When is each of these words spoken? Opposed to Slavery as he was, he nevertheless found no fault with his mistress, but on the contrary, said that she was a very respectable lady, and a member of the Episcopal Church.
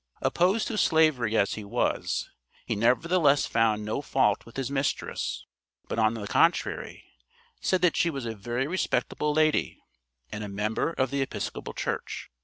Opposed 0.23 0.67
to 0.69 0.79
Slavery 0.79 1.37
as 1.37 1.53
he 1.53 1.63
was, 1.63 2.31
he 2.65 2.75
nevertheless 2.75 3.45
found 3.45 3.85
no 3.85 4.01
fault 4.01 4.47
with 4.47 4.57
his 4.57 4.71
mistress, 4.71 5.45
but 5.87 5.99
on 5.99 6.15
the 6.15 6.25
contrary, 6.25 7.03
said 7.59 7.83
that 7.83 7.95
she 7.95 8.09
was 8.09 8.25
a 8.25 8.33
very 8.33 8.65
respectable 8.65 9.31
lady, 9.31 9.79
and 10.31 10.43
a 10.43 10.47
member 10.49 10.89
of 10.93 11.11
the 11.11 11.21
Episcopal 11.21 11.73
Church. 11.75 12.31